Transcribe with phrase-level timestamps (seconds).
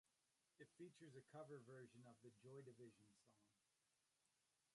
[0.57, 3.37] It features a cover version of the Joy Division song.